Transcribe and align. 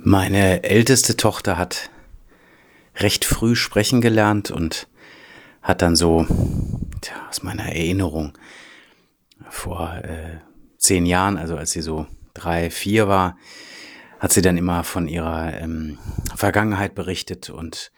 Meine 0.00 0.62
älteste 0.62 1.16
Tochter 1.16 1.58
hat 1.58 1.90
recht 2.96 3.24
früh 3.24 3.56
sprechen 3.56 4.00
gelernt 4.00 4.50
und 4.50 4.88
hat 5.60 5.82
dann 5.82 5.96
so, 5.96 6.26
tja, 7.00 7.14
aus 7.28 7.42
meiner 7.42 7.64
Erinnerung, 7.64 8.32
vor 9.50 9.94
äh, 10.02 10.38
zehn 10.78 11.04
Jahren, 11.04 11.36
also 11.36 11.56
als 11.56 11.72
sie 11.72 11.82
so 11.82 12.06
drei, 12.32 12.70
vier 12.70 13.08
war, 13.08 13.36
hat 14.20 14.32
sie 14.32 14.42
dann 14.42 14.56
immer 14.56 14.84
von 14.84 15.08
ihrer 15.08 15.60
ähm, 15.60 15.98
Vergangenheit 16.34 16.94
berichtet 16.94 17.50
und 17.50 17.92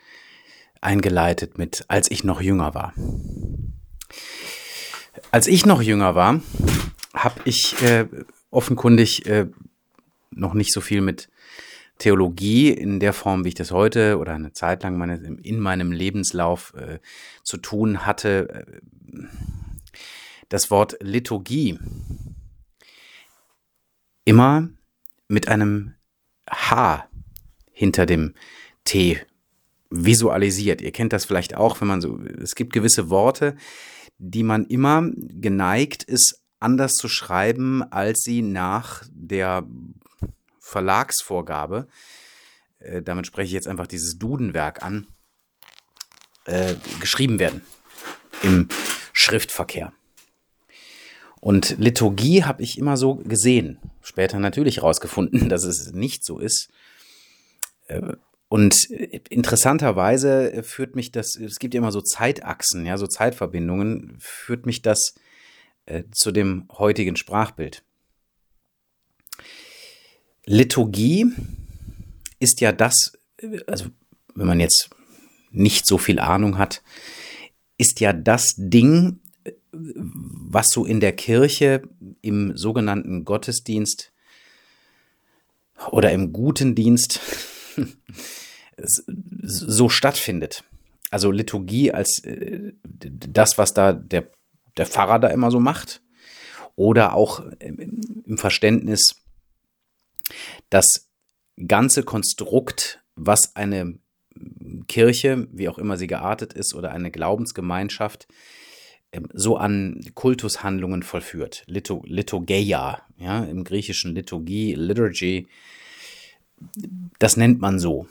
eingeleitet 0.80 1.58
mit, 1.58 1.84
als 1.88 2.10
ich 2.10 2.24
noch 2.24 2.40
jünger 2.40 2.74
war. 2.74 2.94
Als 5.30 5.46
ich 5.46 5.66
noch 5.66 5.82
jünger 5.82 6.14
war, 6.14 6.40
habe 7.14 7.40
ich 7.44 7.80
äh, 7.82 8.06
offenkundig 8.50 9.26
äh, 9.26 9.46
noch 10.30 10.54
nicht 10.54 10.72
so 10.72 10.80
viel 10.80 11.02
mit 11.02 11.29
Theologie 12.00 12.70
in 12.70 12.98
der 12.98 13.12
Form, 13.12 13.44
wie 13.44 13.50
ich 13.50 13.54
das 13.54 13.70
heute 13.70 14.18
oder 14.18 14.34
eine 14.34 14.52
Zeit 14.52 14.82
lang 14.82 14.96
meine, 14.96 15.16
in 15.16 15.60
meinem 15.60 15.92
Lebenslauf 15.92 16.74
äh, 16.74 16.98
zu 17.44 17.58
tun 17.58 18.06
hatte, 18.06 18.66
äh, 18.66 19.26
das 20.48 20.70
Wort 20.70 20.96
Liturgie 21.00 21.78
immer 24.24 24.68
mit 25.28 25.46
einem 25.48 25.94
H 26.50 27.08
hinter 27.70 28.06
dem 28.06 28.34
T 28.84 29.20
visualisiert. 29.90 30.80
Ihr 30.80 30.92
kennt 30.92 31.12
das 31.12 31.24
vielleicht 31.24 31.54
auch, 31.54 31.80
wenn 31.80 31.88
man 31.88 32.00
so, 32.00 32.18
es 32.18 32.54
gibt 32.54 32.72
gewisse 32.72 33.10
Worte, 33.10 33.56
die 34.18 34.42
man 34.42 34.64
immer 34.66 35.10
geneigt 35.14 36.02
ist, 36.02 36.42
anders 36.58 36.92
zu 36.92 37.08
schreiben, 37.08 37.82
als 37.82 38.20
sie 38.22 38.42
nach 38.42 39.04
der 39.10 39.66
Verlagsvorgabe, 40.70 41.88
äh, 42.78 43.02
damit 43.02 43.26
spreche 43.26 43.48
ich 43.48 43.52
jetzt 43.52 43.68
einfach 43.68 43.86
dieses 43.86 44.18
Dudenwerk 44.18 44.82
an, 44.82 45.08
äh, 46.46 46.74
geschrieben 47.00 47.38
werden 47.38 47.62
im 48.42 48.68
Schriftverkehr. 49.12 49.92
Und 51.40 51.76
Liturgie 51.78 52.44
habe 52.44 52.62
ich 52.62 52.78
immer 52.78 52.96
so 52.96 53.16
gesehen. 53.16 53.78
Später 54.00 54.38
natürlich 54.38 54.76
herausgefunden, 54.76 55.48
dass 55.48 55.64
es 55.64 55.92
nicht 55.92 56.24
so 56.24 56.38
ist. 56.38 56.68
Äh, 57.88 58.14
und 58.48 58.84
interessanterweise 58.84 60.64
führt 60.64 60.96
mich 60.96 61.12
das, 61.12 61.36
es 61.36 61.60
gibt 61.60 61.72
ja 61.72 61.78
immer 61.78 61.92
so 61.92 62.00
Zeitachsen, 62.00 62.84
ja, 62.84 62.98
so 62.98 63.06
Zeitverbindungen, 63.06 64.16
führt 64.18 64.66
mich 64.66 64.82
das 64.82 65.14
äh, 65.86 66.02
zu 66.10 66.32
dem 66.32 66.66
heutigen 66.72 67.14
Sprachbild. 67.14 67.84
Liturgie 70.46 71.26
ist 72.38 72.60
ja 72.60 72.72
das, 72.72 73.12
also 73.66 73.86
wenn 74.34 74.46
man 74.46 74.60
jetzt 74.60 74.90
nicht 75.50 75.86
so 75.86 75.98
viel 75.98 76.18
Ahnung 76.18 76.58
hat, 76.58 76.82
ist 77.78 78.00
ja 78.00 78.12
das 78.12 78.54
Ding, 78.56 79.20
was 79.72 80.68
so 80.68 80.84
in 80.84 81.00
der 81.00 81.12
Kirche 81.12 81.82
im 82.22 82.56
sogenannten 82.56 83.24
Gottesdienst 83.24 84.12
oder 85.90 86.12
im 86.12 86.32
guten 86.32 86.74
Dienst 86.74 87.20
so 88.76 89.88
stattfindet. 89.88 90.64
Also 91.10 91.30
Liturgie 91.30 91.92
als 91.92 92.22
äh, 92.24 92.72
das, 92.82 93.58
was 93.58 93.74
da 93.74 93.92
der, 93.92 94.30
der 94.76 94.86
Pfarrer 94.86 95.18
da 95.18 95.28
immer 95.28 95.50
so 95.50 95.60
macht. 95.60 96.02
Oder 96.76 97.14
auch 97.14 97.42
im 97.60 98.38
Verständnis 98.38 99.16
das 100.70 101.08
ganze 101.66 102.02
Konstrukt, 102.02 103.02
was 103.16 103.54
eine 103.56 103.98
Kirche, 104.88 105.48
wie 105.52 105.68
auch 105.68 105.78
immer 105.78 105.96
sie 105.96 106.06
geartet 106.06 106.52
ist, 106.52 106.74
oder 106.74 106.92
eine 106.92 107.10
Glaubensgemeinschaft 107.10 108.28
ähm, 109.12 109.28
so 109.32 109.56
an 109.56 110.00
Kultushandlungen 110.14 111.02
vollführt. 111.02 111.64
Lito, 111.66 112.02
Liturgeia, 112.06 113.02
ja, 113.18 113.44
im 113.44 113.64
griechischen 113.64 114.14
Liturgie, 114.14 114.74
Liturgy, 114.74 115.48
das 117.18 117.36
nennt 117.36 117.60
man 117.60 117.78
so. 117.78 118.06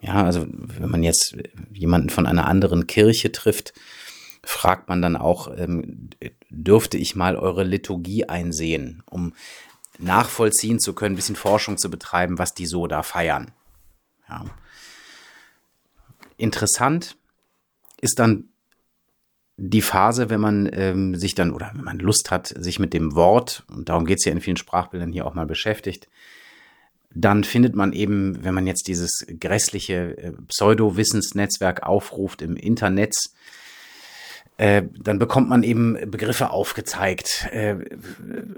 Ja, 0.00 0.24
also 0.24 0.46
wenn 0.48 0.90
man 0.90 1.02
jetzt 1.02 1.36
jemanden 1.72 2.08
von 2.08 2.26
einer 2.26 2.46
anderen 2.46 2.86
Kirche 2.86 3.32
trifft, 3.32 3.74
fragt 4.42 4.88
man 4.88 5.02
dann 5.02 5.16
auch, 5.16 5.54
ähm, 5.54 6.10
dürfte 6.48 6.96
ich 6.96 7.16
mal 7.16 7.36
eure 7.36 7.64
Liturgie 7.64 8.24
einsehen, 8.24 9.02
um 9.10 9.34
nachvollziehen 10.02 10.80
zu 10.80 10.94
können, 10.94 11.14
ein 11.14 11.16
bisschen 11.16 11.36
Forschung 11.36 11.78
zu 11.78 11.90
betreiben, 11.90 12.38
was 12.38 12.54
die 12.54 12.66
so 12.66 12.86
da 12.86 13.02
feiern. 13.02 13.52
Ja. 14.28 14.44
Interessant 16.36 17.16
ist 18.00 18.18
dann 18.18 18.48
die 19.56 19.82
Phase, 19.82 20.30
wenn 20.30 20.40
man 20.40 20.70
ähm, 20.72 21.14
sich 21.14 21.34
dann 21.34 21.52
oder 21.52 21.70
wenn 21.74 21.84
man 21.84 21.98
Lust 21.98 22.30
hat, 22.30 22.48
sich 22.48 22.78
mit 22.78 22.94
dem 22.94 23.14
Wort, 23.14 23.64
und 23.68 23.90
darum 23.90 24.06
geht 24.06 24.18
es 24.18 24.24
ja 24.24 24.32
in 24.32 24.40
vielen 24.40 24.56
Sprachbildern 24.56 25.12
hier 25.12 25.26
auch 25.26 25.34
mal 25.34 25.46
beschäftigt, 25.46 26.08
dann 27.12 27.44
findet 27.44 27.74
man 27.74 27.92
eben, 27.92 28.42
wenn 28.42 28.54
man 28.54 28.66
jetzt 28.66 28.88
dieses 28.88 29.26
grässliche 29.38 30.16
äh, 30.16 30.32
Pseudo-Wissensnetzwerk 30.48 31.82
aufruft 31.82 32.40
im 32.40 32.56
Internet, 32.56 33.14
äh, 34.60 34.82
dann 34.92 35.18
bekommt 35.18 35.48
man 35.48 35.62
eben 35.62 36.10
Begriffe 36.10 36.50
aufgezeigt, 36.50 37.48
äh, 37.50 37.76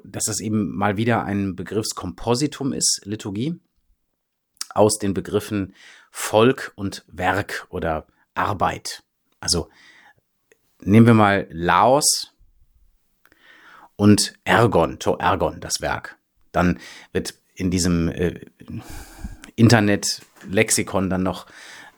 dass 0.02 0.24
das 0.24 0.40
eben 0.40 0.74
mal 0.74 0.96
wieder 0.96 1.22
ein 1.22 1.54
Begriffskompositum 1.54 2.72
ist, 2.72 3.02
Liturgie, 3.04 3.60
aus 4.70 4.98
den 4.98 5.14
Begriffen 5.14 5.76
Volk 6.10 6.72
und 6.74 7.04
Werk 7.06 7.68
oder 7.68 8.08
Arbeit. 8.34 9.04
Also 9.38 9.68
nehmen 10.80 11.06
wir 11.06 11.14
mal 11.14 11.46
Laos 11.52 12.34
und 13.94 14.34
Ergon, 14.42 14.98
to 14.98 15.14
Ergon, 15.18 15.60
das 15.60 15.80
Werk. 15.82 16.18
Dann 16.50 16.80
wird 17.12 17.34
in 17.54 17.70
diesem 17.70 18.08
äh, 18.08 18.40
Internet-Lexikon 19.54 21.10
dann 21.10 21.22
noch 21.22 21.46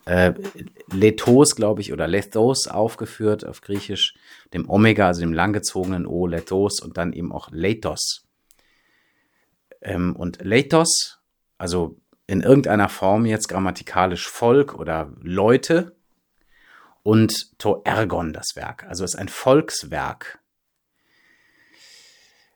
äh, 0.05 0.33
Lethos, 0.91 1.55
glaube 1.55 1.81
ich, 1.81 1.91
oder 1.91 2.07
Lethos 2.07 2.67
aufgeführt 2.67 3.45
auf 3.45 3.61
Griechisch, 3.61 4.15
dem 4.53 4.69
Omega, 4.69 5.07
also 5.07 5.21
dem 5.21 5.33
langgezogenen 5.33 6.05
O, 6.05 6.27
Lethos 6.27 6.79
und 6.79 6.97
dann 6.97 7.11
eben 7.11 7.31
auch 7.31 7.49
Lethos. 7.51 8.23
Ähm, 9.81 10.15
und 10.15 10.41
Lethos, 10.43 11.19
also 11.57 11.97
in 12.27 12.41
irgendeiner 12.41 12.89
Form 12.89 13.25
jetzt 13.25 13.49
grammatikalisch 13.49 14.27
Volk 14.27 14.75
oder 14.75 15.11
Leute 15.21 15.95
und 17.03 17.57
To 17.59 17.81
Ergon 17.83 18.33
das 18.33 18.55
Werk, 18.55 18.83
also 18.85 19.03
ist 19.03 19.15
ein 19.15 19.29
Volkswerk. 19.29 20.39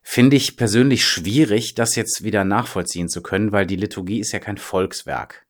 Finde 0.02 0.38
ich 0.38 0.58
persönlich 0.58 1.06
schwierig, 1.06 1.76
das 1.76 1.96
jetzt 1.96 2.24
wieder 2.24 2.44
nachvollziehen 2.44 3.10
zu 3.10 3.22
können, 3.22 3.52
weil 3.52 3.68
die 3.68 3.76
Liturgie 3.76 4.20
ist 4.20 4.32
ja 4.32 4.40
kein 4.40 4.58
Volkswerk. 4.58 5.46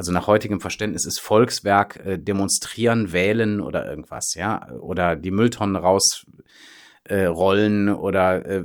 Also 0.00 0.12
nach 0.12 0.28
heutigem 0.28 0.62
Verständnis 0.62 1.04
ist 1.04 1.20
Volkswerk 1.20 1.96
äh, 2.06 2.16
demonstrieren, 2.16 3.12
wählen 3.12 3.60
oder 3.60 3.86
irgendwas, 3.86 4.32
ja, 4.34 4.66
oder 4.80 5.14
die 5.14 5.30
Mülltonnen 5.30 5.76
rausrollen 5.76 7.88
äh, 7.88 7.90
oder 7.90 8.46
äh, 8.46 8.64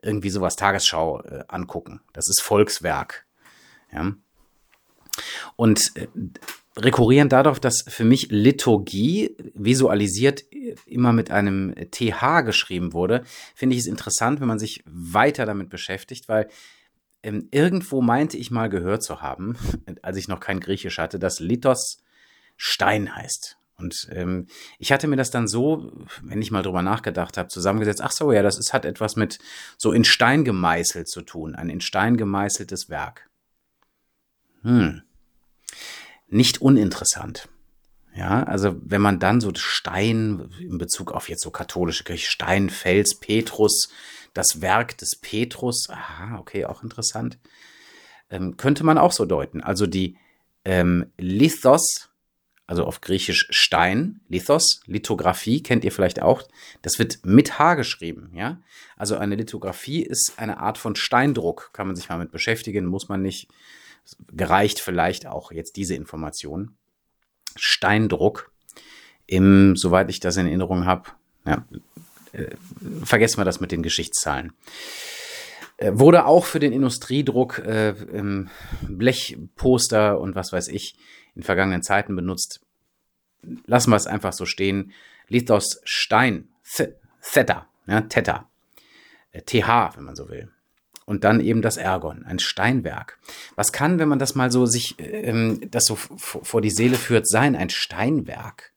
irgendwie 0.00 0.30
sowas 0.30 0.56
Tagesschau 0.56 1.20
äh, 1.20 1.44
angucken. 1.46 2.00
Das 2.14 2.26
ist 2.28 2.40
Volkswerk, 2.40 3.26
ja. 3.92 4.14
Und 5.56 5.92
äh, 5.96 6.06
rekurrieren 6.78 7.28
darauf, 7.28 7.60
dass 7.60 7.84
für 7.86 8.04
mich 8.04 8.28
Liturgie 8.30 9.36
visualisiert 9.52 10.42
immer 10.86 11.12
mit 11.12 11.30
einem 11.30 11.74
TH 11.90 12.46
geschrieben 12.46 12.94
wurde, 12.94 13.24
finde 13.54 13.76
ich 13.76 13.82
es 13.82 13.86
interessant, 13.86 14.40
wenn 14.40 14.48
man 14.48 14.58
sich 14.58 14.82
weiter 14.86 15.44
damit 15.44 15.68
beschäftigt, 15.68 16.30
weil 16.30 16.48
ähm, 17.22 17.48
irgendwo 17.50 18.00
meinte 18.02 18.36
ich 18.36 18.50
mal 18.50 18.68
gehört 18.68 19.02
zu 19.02 19.20
haben, 19.20 19.56
als 20.02 20.16
ich 20.16 20.28
noch 20.28 20.40
kein 20.40 20.60
Griechisch 20.60 20.98
hatte, 20.98 21.18
dass 21.18 21.40
Lithos 21.40 22.02
Stein 22.56 23.14
heißt. 23.14 23.56
Und 23.76 24.08
ähm, 24.12 24.46
ich 24.78 24.92
hatte 24.92 25.08
mir 25.08 25.16
das 25.16 25.30
dann 25.30 25.48
so, 25.48 25.90
wenn 26.22 26.42
ich 26.42 26.50
mal 26.50 26.62
drüber 26.62 26.82
nachgedacht 26.82 27.38
habe, 27.38 27.48
zusammengesetzt, 27.48 28.02
ach 28.02 28.12
so, 28.12 28.30
ja, 28.30 28.42
das 28.42 28.58
ist, 28.58 28.74
hat 28.74 28.84
etwas 28.84 29.16
mit 29.16 29.38
so 29.78 29.92
in 29.92 30.04
Stein 30.04 30.44
gemeißelt 30.44 31.08
zu 31.08 31.22
tun, 31.22 31.54
ein 31.54 31.70
in 31.70 31.80
Stein 31.80 32.18
gemeißeltes 32.18 32.90
Werk. 32.90 33.30
Hm. 34.62 35.02
Nicht 36.28 36.60
uninteressant. 36.60 37.48
Ja, 38.14 38.42
also 38.42 38.76
wenn 38.82 39.00
man 39.00 39.20
dann 39.20 39.40
so 39.40 39.52
Stein 39.54 40.50
in 40.60 40.78
Bezug 40.78 41.12
auf 41.12 41.28
jetzt 41.28 41.42
so 41.42 41.50
katholische 41.50 42.04
Kirche, 42.04 42.28
Stein, 42.28 42.68
Fels, 42.68 43.18
Petrus, 43.20 43.88
das 44.34 44.60
Werk 44.60 44.98
des 44.98 45.16
Petrus, 45.20 45.88
aha, 45.88 46.38
okay, 46.38 46.64
auch 46.64 46.82
interessant, 46.82 47.38
ähm, 48.30 48.56
könnte 48.56 48.84
man 48.84 48.98
auch 48.98 49.12
so 49.12 49.26
deuten. 49.26 49.60
Also 49.60 49.86
die 49.86 50.16
ähm, 50.64 51.12
Lithos, 51.18 52.10
also 52.66 52.84
auf 52.84 53.00
Griechisch 53.00 53.48
Stein, 53.50 54.20
Lithos, 54.28 54.80
Lithografie 54.86 55.62
kennt 55.62 55.84
ihr 55.84 55.92
vielleicht 55.92 56.22
auch. 56.22 56.42
Das 56.82 56.98
wird 56.98 57.24
mit 57.24 57.58
H 57.58 57.74
geschrieben, 57.74 58.30
ja. 58.34 58.60
Also 58.96 59.16
eine 59.16 59.34
Lithografie 59.36 60.02
ist 60.02 60.34
eine 60.36 60.58
Art 60.58 60.78
von 60.78 60.94
Steindruck, 60.94 61.70
kann 61.72 61.86
man 61.86 61.96
sich 61.96 62.08
mal 62.08 62.18
mit 62.18 62.32
beschäftigen, 62.32 62.86
muss 62.86 63.08
man 63.08 63.22
nicht. 63.22 63.48
Gereicht 64.32 64.80
vielleicht 64.80 65.26
auch 65.26 65.52
jetzt 65.52 65.76
diese 65.76 65.94
Information. 65.94 66.76
Steindruck 67.56 68.50
im, 69.26 69.76
soweit 69.76 70.10
ich 70.10 70.20
das 70.20 70.36
in 70.36 70.46
Erinnerung 70.46 70.86
habe, 70.86 71.10
ja, 71.46 71.64
äh, 72.32 72.54
vergessen 73.04 73.38
wir 73.38 73.44
das 73.44 73.60
mit 73.60 73.72
den 73.72 73.82
Geschichtszahlen. 73.82 74.52
Äh, 75.76 75.92
wurde 75.94 76.26
auch 76.26 76.44
für 76.44 76.58
den 76.58 76.72
Industriedruck 76.72 77.58
äh, 77.58 77.94
Blechposter 78.82 80.20
und 80.20 80.34
was 80.34 80.52
weiß 80.52 80.68
ich 80.68 80.96
in 81.34 81.42
vergangenen 81.42 81.82
Zeiten 81.82 82.16
benutzt. 82.16 82.60
Lassen 83.66 83.90
wir 83.90 83.96
es 83.96 84.06
einfach 84.06 84.32
so 84.32 84.44
stehen. 84.44 84.92
Lithos 85.28 85.80
Stein, 85.84 86.48
Theta, 87.22 87.68
ja, 87.86 88.02
Theta, 88.02 88.50
TH, 89.32 89.96
wenn 89.96 90.04
man 90.04 90.16
so 90.16 90.28
will. 90.28 90.50
Und 91.10 91.24
dann 91.24 91.40
eben 91.40 91.60
das 91.60 91.76
Ergon, 91.76 92.24
ein 92.24 92.38
Steinwerk. 92.38 93.18
Was 93.56 93.72
kann, 93.72 93.98
wenn 93.98 94.08
man 94.08 94.20
das 94.20 94.36
mal 94.36 94.52
so 94.52 94.64
sich, 94.64 94.94
ähm, 95.00 95.60
das 95.68 95.86
so 95.86 95.96
vor 95.96 96.60
die 96.60 96.70
Seele 96.70 96.94
führt, 96.94 97.26
sein, 97.26 97.56
ein 97.56 97.68
Steinwerk? 97.68 98.72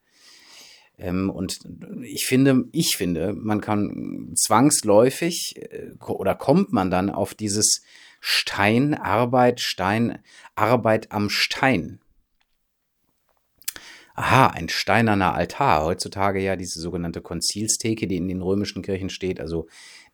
Ähm, 0.98 1.30
und 1.30 1.60
ich 2.02 2.26
finde, 2.26 2.64
ich 2.72 2.96
finde, 2.96 3.34
man 3.34 3.60
kann 3.60 4.32
zwangsläufig 4.34 5.54
äh, 5.58 5.92
oder 6.04 6.34
kommt 6.34 6.72
man 6.72 6.90
dann 6.90 7.08
auf 7.08 7.34
dieses 7.34 7.84
Steinarbeit, 8.18 9.60
Steinarbeit 9.60 11.12
am 11.12 11.30
Stein. 11.30 12.00
Aha, 14.16 14.48
ein 14.48 14.68
steinerner 14.68 15.34
Altar. 15.34 15.84
Heutzutage 15.84 16.40
ja 16.40 16.56
diese 16.56 16.80
sogenannte 16.80 17.20
Konzilstheke, 17.20 18.08
die 18.08 18.16
in 18.16 18.26
den 18.26 18.42
römischen 18.42 18.82
Kirchen 18.82 19.10
steht, 19.10 19.40
also 19.40 19.68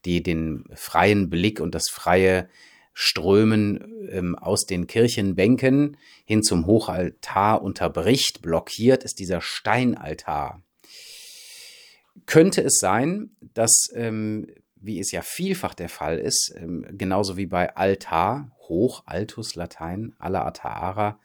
die 0.04 0.22
den 0.22 0.64
freien 0.74 1.30
Blick 1.30 1.60
und 1.60 1.74
das 1.74 1.88
freie 1.88 2.48
Strömen 2.92 4.08
ähm, 4.10 4.34
aus 4.36 4.66
den 4.66 4.86
Kirchenbänken 4.86 5.96
hin 6.24 6.42
zum 6.42 6.66
Hochaltar 6.66 7.62
unterbricht, 7.62 8.42
blockiert, 8.42 9.04
ist 9.04 9.18
dieser 9.18 9.40
Steinaltar. 9.40 10.62
Könnte 12.26 12.62
es 12.62 12.78
sein, 12.78 13.30
dass, 13.54 13.88
ähm, 13.94 14.48
wie 14.76 14.98
es 14.98 15.12
ja 15.12 15.22
vielfach 15.22 15.74
der 15.74 15.88
Fall 15.88 16.18
ist, 16.18 16.52
ähm, 16.56 16.86
genauso 16.90 17.36
wie 17.36 17.46
bei 17.46 17.74
Altar, 17.76 18.50
Hoch, 18.68 19.02
Altus, 19.06 19.54
Latein, 19.54 20.14
alla 20.18 20.44
Ataara, 20.44 21.18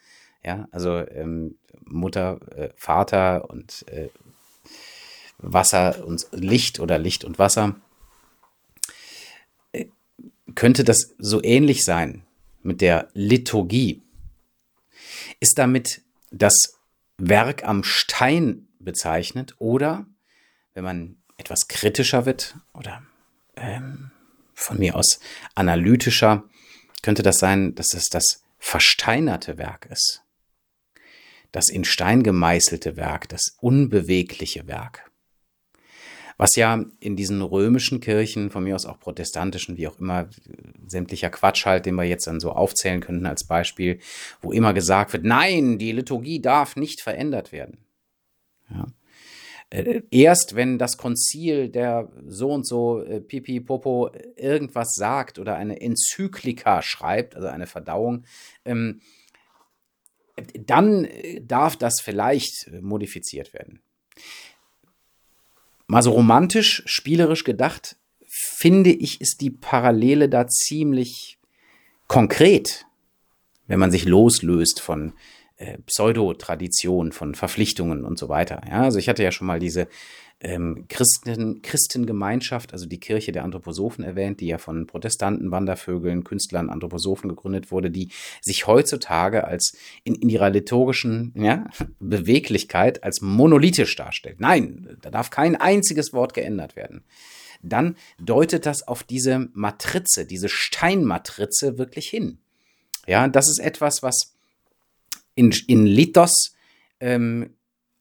ja, 0.44 0.68
also 0.72 1.00
ähm, 1.10 1.58
Mutter, 1.84 2.40
äh, 2.56 2.70
Vater 2.76 3.50
und 3.50 3.86
äh, 3.90 4.10
Wasser 5.40 6.06
und 6.06 6.28
Licht 6.32 6.80
oder 6.80 6.98
Licht 6.98 7.26
und 7.26 7.40
Wasser, 7.40 7.76
könnte 10.56 10.84
das 10.84 11.14
so 11.18 11.44
ähnlich 11.44 11.84
sein 11.84 12.26
mit 12.64 12.82
der 12.82 13.10
Liturgie. 13.14 14.02
Ist 15.40 15.58
damit 15.58 16.02
das 16.32 16.80
Werk 17.18 17.64
am 17.64 17.84
Stein 17.84 18.68
bezeichnet 18.80 19.56
oder 19.60 20.06
wenn 20.74 20.84
man 20.84 21.18
etwas 21.38 21.68
kritischer 21.68 22.26
wird 22.26 22.56
oder 22.74 23.04
ähm, 23.56 24.12
von 24.54 24.80
mir 24.80 24.96
aus 24.96 25.20
analytischer, 25.54 26.44
könnte 27.02 27.24
das 27.24 27.38
sein, 27.38 27.76
dass 27.76 27.94
es 27.94 28.06
das 28.06 28.44
versteinerte 28.58 29.58
Werk 29.58 29.88
ist. 29.92 30.24
Das 31.52 31.70
in 31.70 31.86
Stein 31.86 32.24
gemeißelte 32.24 32.98
Werk, 32.98 33.30
das 33.30 33.58
unbewegliche 33.60 34.68
Werk. 34.68 35.10
Was 36.38 36.56
ja 36.56 36.84
in 37.00 37.16
diesen 37.16 37.42
römischen 37.42 38.02
Kirchen, 38.02 38.50
von 38.50 38.64
mir 38.64 38.76
aus 38.76 38.86
auch 38.86 39.00
protestantischen, 39.00 39.78
wie 39.78 39.88
auch 39.88 40.00
immer, 40.00 40.30
sämtlicher 40.86 41.30
Quatsch 41.30 41.66
halt, 41.66 41.86
den 41.86 41.96
wir 41.96 42.04
jetzt 42.04 42.28
dann 42.28 42.40
so 42.40 42.52
aufzählen 42.52 43.00
könnten 43.00 43.26
als 43.26 43.46
Beispiel, 43.46 44.00
wo 44.42 44.52
immer 44.52 44.74
gesagt 44.74 45.14
wird, 45.14 45.24
nein, 45.24 45.78
die 45.78 45.92
Liturgie 45.92 46.42
darf 46.42 46.76
nicht 46.76 47.02
verändert 47.02 47.52
werden. 47.52 47.86
Ja. 48.70 48.86
Äh, 49.70 50.02
erst 50.12 50.56
wenn 50.56 50.78
das 50.78 50.98
Konzil 50.98 51.70
der 51.70 52.12
so 52.28 52.52
und 52.52 52.68
so 52.68 53.02
äh, 53.02 53.20
Pipi 53.20 53.60
Popo 53.60 54.12
irgendwas 54.36 54.94
sagt 54.94 55.40
oder 55.40 55.56
eine 55.56 55.82
Enzyklika 55.82 56.82
schreibt, 56.82 57.36
also 57.36 57.48
eine 57.48 57.68
Verdauung, 57.68 58.26
ähm, 58.64 59.02
dann 60.60 61.06
äh, 61.06 61.42
darf 61.42 61.78
das 61.78 62.02
vielleicht 62.02 62.70
modifiziert 62.82 63.54
werden. 63.54 63.82
Mal 65.88 66.02
so 66.02 66.12
romantisch, 66.12 66.84
spielerisch 66.86 67.44
gedacht, 67.44 67.98
finde 68.28 68.92
ich, 68.92 69.22
ist 69.22 69.42
die 69.42 69.52
Parallele 69.52 70.30
da 70.30 70.48
ziemlich 70.48 71.38
konkret, 72.08 72.86
wenn 73.68 73.80
man 73.80 73.92
sich 73.92 74.06
loslöst 74.06 74.82
von 74.82 75.14
äh, 75.58 75.78
Pseudotradition 75.80 77.12
von 77.12 77.36
Verpflichtungen 77.36 78.04
und 78.04 78.20
so 78.20 78.30
weiter. 78.30 78.62
Ja, 78.68 78.84
also 78.84 79.00
ich 79.00 79.10
hatte 79.10 79.24
ja 79.24 79.32
schon 79.32 79.48
mal 79.48 79.60
diese 79.60 79.88
ähm, 80.42 80.86
Christen, 80.90 81.62
Christengemeinschaft, 81.62 82.74
also 82.74 82.86
die 82.86 83.00
Kirche 83.00 83.32
der 83.32 83.44
Anthroposophen 83.44 84.04
erwähnt, 84.04 84.42
die 84.42 84.48
ja 84.48 84.58
von 84.58 84.86
Protestanten, 84.86 85.52
Wandervögeln, 85.52 86.24
Künstlern, 86.24 86.70
Anthroposophen 86.70 87.30
gegründet 87.30 87.72
wurde, 87.72 87.90
die 87.90 88.10
sich 88.42 88.68
heutzutage 88.68 89.46
als 89.46 89.78
in, 90.04 90.16
in 90.16 90.30
ihrer 90.30 90.50
liturgischen 90.50 91.34
ja, 91.36 91.68
Beweglichkeit 92.00 93.04
als 93.04 93.22
monolithisch 93.22 93.96
darstellt. 93.96 94.40
Nein, 94.40 94.98
da 95.02 95.10
darf 95.10 95.30
kein 95.30 95.56
einziges 95.56 96.14
Wort 96.14 96.34
geändert 96.34 96.76
werden. 96.76 97.06
Dann 97.64 97.96
deutet 98.20 98.66
das 98.66 98.88
auf 98.88 99.04
diese 99.04 99.50
Matrize, 99.54 100.26
diese 100.26 100.50
Steinmatrize 100.50 101.78
wirklich 101.78 102.10
hin. 102.10 102.40
Ja, 103.08 103.28
das 103.28 103.50
ist 103.50 103.60
etwas, 103.60 104.04
was 104.04 104.35
in, 105.36 105.54
in 105.68 105.86
Lithos 105.86 106.56
ähm, 107.00 107.54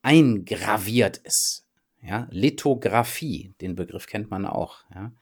eingraviert 0.03 1.19
ist. 1.19 1.65
Ja, 2.03 2.29
Lithografie, 2.31 3.55
den 3.61 3.75
Begriff 3.75 4.07
kennt 4.07 4.31
man 4.31 4.45
auch. 4.45 4.85
Ja. 4.95 5.13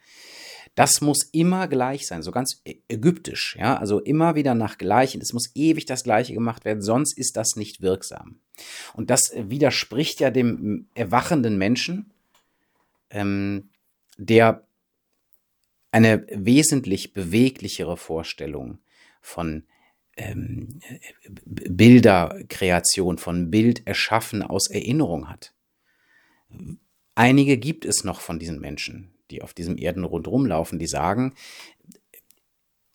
Das 0.74 1.00
muss 1.00 1.22
immer 1.32 1.68
gleich 1.68 2.06
sein, 2.06 2.22
so 2.22 2.30
ganz 2.30 2.62
ägyptisch, 2.88 3.56
ja, 3.58 3.76
also 3.76 4.00
immer 4.00 4.34
wieder 4.34 4.54
nach 4.54 4.78
Gleichen. 4.78 5.20
Es 5.20 5.34
muss 5.34 5.54
ewig 5.54 5.84
das 5.84 6.02
Gleiche 6.02 6.32
gemacht 6.32 6.64
werden, 6.64 6.82
sonst 6.82 7.16
ist 7.16 7.36
das 7.36 7.56
nicht 7.56 7.82
wirksam. 7.82 8.40
Und 8.94 9.10
das 9.10 9.32
widerspricht 9.36 10.20
ja 10.20 10.30
dem 10.30 10.88
erwachenden 10.94 11.58
Menschen, 11.58 12.10
ähm, 13.10 13.68
der 14.16 14.66
eine 15.90 16.26
wesentlich 16.30 17.12
beweglichere 17.12 17.98
Vorstellung 17.98 18.78
von 19.20 19.64
ähm, 20.16 20.80
Bilderkreation, 21.44 23.18
von 23.18 23.50
Bild 23.50 23.86
erschaffen 23.86 24.42
aus 24.42 24.68
Erinnerung 24.68 25.28
hat. 25.28 25.54
Einige 27.14 27.58
gibt 27.58 27.84
es 27.84 28.04
noch 28.04 28.20
von 28.20 28.38
diesen 28.38 28.60
Menschen, 28.60 29.14
die 29.30 29.42
auf 29.42 29.54
diesem 29.54 29.76
Erdenrund 29.78 30.28
rumlaufen, 30.28 30.78
die 30.78 30.86
sagen, 30.86 31.34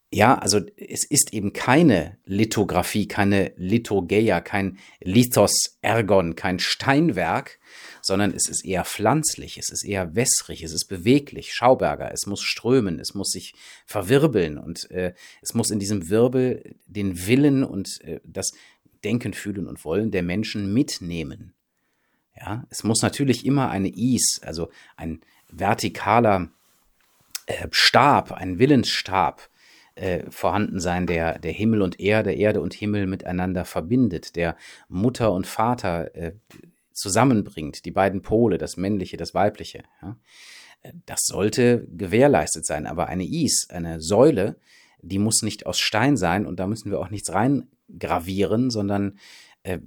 ja, 0.10 0.38
also 0.38 0.62
es 0.78 1.04
ist 1.04 1.34
eben 1.34 1.52
keine 1.52 2.18
Lithografie, 2.26 3.08
keine 3.08 3.52
Lithogeia, 3.58 4.40
kein 4.40 4.78
Lithos 5.02 5.78
Ergon, 5.82 6.36
kein 6.36 6.60
Steinwerk, 6.60 7.60
sondern 8.02 8.34
es 8.34 8.48
ist 8.48 8.64
eher 8.64 8.86
pflanzlich, 8.86 9.58
es 9.58 9.70
ist 9.70 9.84
eher 9.84 10.16
wässrig, 10.16 10.64
es 10.64 10.72
ist 10.72 10.86
beweglich, 10.86 11.54
Schauberger, 11.54 12.12
es 12.14 12.26
muss 12.26 12.42
strömen, 12.42 13.00
es 13.00 13.16
muss 13.16 13.32
sich 13.32 13.54
verwirbeln 13.86 14.58
und 14.58 14.90
äh, 14.92 15.14
es 15.42 15.54
muss 15.54 15.72
in 15.72 15.80
diesem 15.80 16.10
Wirbel 16.10 16.78
den 16.86 17.28
Willen 17.28 17.66
und 17.66 18.00
äh, 18.02 18.22
das 18.24 18.52
Denken, 19.04 19.34
Fühlen 19.34 19.68
und 19.68 19.84
Wollen 19.84 20.12
der 20.12 20.24
Menschen 20.24 20.74
mitnehmen. 20.74 21.54
Ja, 22.36 22.66
es 22.70 22.84
muss 22.84 23.02
natürlich 23.02 23.46
immer 23.46 23.70
eine 23.70 23.90
Is, 23.90 24.40
also 24.42 24.70
ein 24.96 25.20
vertikaler 25.54 26.50
äh, 27.46 27.68
Stab, 27.72 28.32
ein 28.32 28.58
Willensstab, 28.58 29.50
äh, 29.98 30.30
vorhanden 30.30 30.80
sein, 30.80 31.08
der, 31.08 31.40
der 31.40 31.52
Himmel 31.52 31.82
und 31.82 32.00
Erde, 32.00 32.34
Erde 32.34 32.62
und 32.62 32.74
Himmel 32.74 33.08
miteinander 33.08 33.66
verbindet, 33.66 34.36
der 34.36 34.56
Mutter 34.88 35.32
und 35.32 35.48
Vater 35.48 36.16
äh, 36.16 36.34
zusammenbringt, 36.92 37.86
die 37.86 37.92
beiden 37.92 38.22
Pole, 38.22 38.58
das 38.58 38.78
männliche, 38.78 39.18
das 39.18 39.34
weibliche. 39.34 39.84
Ja. 40.02 40.18
Äh, 40.84 40.94
das 41.06 41.22
sollte 41.26 41.88
gewährleistet 41.90 42.66
sein, 42.66 42.86
aber 42.86 43.08
eine 43.08 43.28
Is, 43.28 43.68
eine 43.70 44.02
Säule, 44.02 44.58
die 45.02 45.20
muss 45.20 45.42
nicht 45.42 45.66
aus 45.66 45.80
Stein 45.80 46.18
sein 46.18 46.46
und 46.46 46.60
da 46.60 46.68
müssen 46.68 46.92
wir 46.92 47.00
auch 47.00 47.10
nichts 47.10 47.34
reingravieren, 47.34 48.70
sondern 48.70 49.18
äh, 49.64 49.80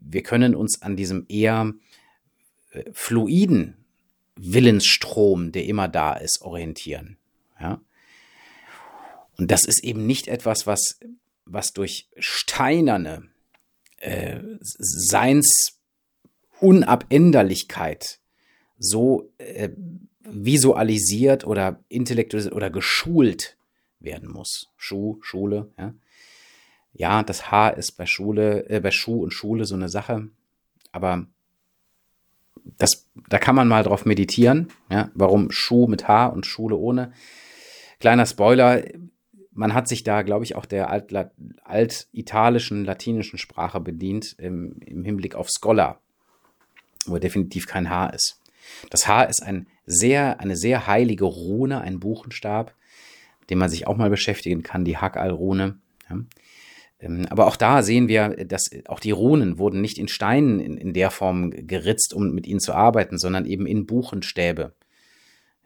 wir 0.00 0.22
können 0.22 0.54
uns 0.54 0.82
an 0.82 0.96
diesem 0.96 1.26
eher 1.28 1.72
äh, 2.70 2.84
fluiden 2.92 3.76
Willensstrom, 4.36 5.52
der 5.52 5.64
immer 5.64 5.88
da 5.88 6.14
ist, 6.14 6.42
orientieren. 6.42 7.16
Ja? 7.60 7.80
Und 9.38 9.50
das 9.50 9.64
ist 9.64 9.84
eben 9.84 10.06
nicht 10.06 10.28
etwas, 10.28 10.66
was, 10.66 10.98
was 11.44 11.72
durch 11.72 12.08
steinerne 12.18 13.28
äh, 13.98 14.40
Seins, 14.60 15.72
Unabänderlichkeit 16.60 18.20
so 18.78 19.30
äh, 19.38 19.70
visualisiert 20.22 21.46
oder 21.46 21.84
intellektualisiert 21.88 22.54
oder 22.54 22.70
geschult 22.70 23.56
werden 24.00 24.30
muss. 24.30 24.72
Schuh, 24.76 25.18
Schule, 25.20 25.70
ja. 25.78 25.94
Ja, 26.98 27.22
das 27.22 27.50
H 27.50 27.68
ist 27.70 27.92
bei 27.92 28.06
Schule, 28.06 28.68
äh, 28.70 28.80
bei 28.80 28.90
Schuh 28.90 29.22
und 29.22 29.32
Schule 29.32 29.66
so 29.66 29.74
eine 29.74 29.90
Sache, 29.90 30.30
aber 30.92 31.26
das, 32.64 33.06
da 33.28 33.38
kann 33.38 33.54
man 33.54 33.68
mal 33.68 33.84
drauf 33.84 34.06
meditieren, 34.06 34.68
ja, 34.90 35.10
warum 35.14 35.50
Schuh 35.50 35.86
mit 35.86 36.08
H 36.08 36.26
und 36.26 36.46
Schule 36.46 36.76
ohne. 36.76 37.12
Kleiner 38.00 38.24
Spoiler, 38.24 38.82
man 39.56 39.74
hat 39.74 39.88
sich 39.88 40.04
da, 40.04 40.22
glaube 40.22 40.44
ich, 40.44 40.54
auch 40.54 40.66
der 40.66 40.90
altitalischen, 40.90 42.78
alt 42.80 42.86
latinischen 42.86 43.38
Sprache 43.38 43.80
bedient 43.80 44.36
im, 44.38 44.76
im 44.84 45.04
Hinblick 45.04 45.34
auf 45.34 45.48
Scholar, 45.50 46.00
wo 47.06 47.18
definitiv 47.18 47.66
kein 47.66 47.90
H 47.90 48.08
ist. 48.08 48.40
Das 48.90 49.08
H 49.08 49.24
ist 49.24 49.42
ein 49.42 49.66
sehr, 49.86 50.40
eine 50.40 50.56
sehr 50.56 50.86
heilige 50.86 51.24
Rune, 51.24 51.80
ein 51.80 52.00
Buchenstab, 52.00 52.74
dem 53.48 53.58
man 53.58 53.70
sich 53.70 53.86
auch 53.86 53.96
mal 53.96 54.10
beschäftigen 54.10 54.62
kann, 54.62 54.84
die 54.84 54.98
Hakal-Rune. 54.98 55.78
Ja. 56.10 56.18
Ähm, 57.00 57.26
aber 57.30 57.46
auch 57.46 57.56
da 57.56 57.82
sehen 57.82 58.08
wir, 58.08 58.30
dass 58.46 58.70
auch 58.86 59.00
die 59.00 59.10
Runen 59.10 59.58
wurden 59.58 59.80
nicht 59.80 59.98
in 59.98 60.08
Steinen 60.08 60.60
in, 60.60 60.76
in 60.76 60.92
der 60.92 61.10
Form 61.10 61.50
geritzt, 61.50 62.12
um 62.14 62.30
mit 62.32 62.46
ihnen 62.46 62.60
zu 62.60 62.74
arbeiten, 62.74 63.18
sondern 63.18 63.46
eben 63.46 63.66
in 63.66 63.86
Buchenstäbe. 63.86 64.74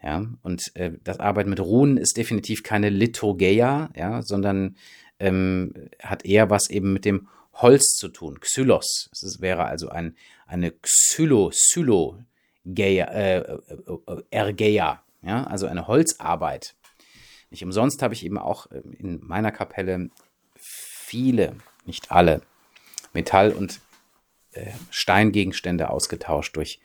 Ja, 0.02 0.26
und 0.42 0.74
äh, 0.76 0.92
das 1.04 1.20
Arbeiten 1.20 1.50
mit 1.50 1.60
Runen 1.60 1.98
ist 1.98 2.16
definitiv 2.16 2.62
keine 2.62 2.88
Liturgeia, 2.88 3.90
ja, 3.94 4.22
sondern 4.22 4.76
ähm, 5.18 5.74
hat 6.02 6.24
eher 6.24 6.48
was 6.48 6.70
eben 6.70 6.92
mit 6.94 7.04
dem 7.04 7.28
Holz 7.54 7.96
zu 7.96 8.08
tun. 8.08 8.40
Xylos. 8.40 9.10
Es 9.12 9.40
wäre 9.40 9.64
also 9.64 9.90
ein, 9.90 10.16
eine 10.46 10.72
Xylo, 10.72 11.50
Xylo, 11.50 12.18
Geia, 12.64 13.06
äh, 13.06 13.38
äh, 13.38 13.56
äh, 14.06 14.22
Ergeia, 14.30 15.02
ja, 15.22 15.44
also 15.44 15.66
eine 15.66 15.86
Holzarbeit. 15.86 16.74
Nicht 17.50 17.64
umsonst 17.64 18.02
habe 18.02 18.14
ich 18.14 18.24
eben 18.24 18.38
auch 18.38 18.66
ähm, 18.70 18.92
in 18.98 19.20
meiner 19.22 19.52
Kapelle 19.52 20.10
viele, 20.56 21.56
nicht 21.84 22.10
alle, 22.10 22.42
Metall- 23.12 23.52
und 23.52 23.80
äh, 24.52 24.70
Steingegenstände 24.90 25.90
ausgetauscht 25.90 26.56
durch 26.56 26.80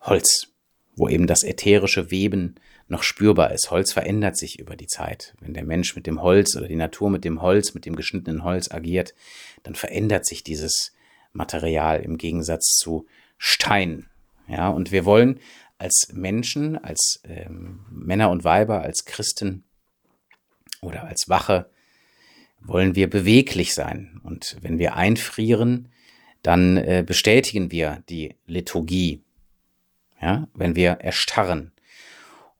Holz 0.00 0.51
wo 0.94 1.08
eben 1.08 1.26
das 1.26 1.42
ätherische 1.42 2.10
Weben 2.10 2.56
noch 2.88 3.02
spürbar 3.02 3.52
ist. 3.52 3.70
Holz 3.70 3.92
verändert 3.92 4.36
sich 4.36 4.58
über 4.58 4.76
die 4.76 4.86
Zeit. 4.86 5.34
Wenn 5.40 5.54
der 5.54 5.64
Mensch 5.64 5.96
mit 5.96 6.06
dem 6.06 6.20
Holz 6.20 6.56
oder 6.56 6.68
die 6.68 6.76
Natur 6.76 7.10
mit 7.10 7.24
dem 7.24 7.40
Holz, 7.40 7.74
mit 7.74 7.86
dem 7.86 7.96
geschnittenen 7.96 8.44
Holz 8.44 8.70
agiert, 8.70 9.14
dann 9.62 9.74
verändert 9.74 10.26
sich 10.26 10.44
dieses 10.44 10.92
Material 11.32 12.00
im 12.00 12.18
Gegensatz 12.18 12.76
zu 12.76 13.06
Stein. 13.38 14.08
Ja, 14.48 14.68
und 14.68 14.92
wir 14.92 15.04
wollen 15.04 15.40
als 15.78 16.08
Menschen, 16.12 16.76
als 16.76 17.20
ähm, 17.24 17.86
Männer 17.90 18.30
und 18.30 18.44
Weiber, 18.44 18.82
als 18.82 19.04
Christen 19.04 19.64
oder 20.80 21.04
als 21.04 21.28
Wache, 21.28 21.70
wollen 22.60 22.94
wir 22.94 23.08
beweglich 23.08 23.74
sein. 23.74 24.20
Und 24.22 24.56
wenn 24.60 24.78
wir 24.78 24.94
einfrieren, 24.94 25.88
dann 26.42 26.76
äh, 26.76 27.02
bestätigen 27.06 27.70
wir 27.70 28.02
die 28.08 28.34
Liturgie, 28.46 29.22
ja, 30.22 30.48
wenn 30.54 30.76
wir 30.76 30.92
erstarren. 30.92 31.72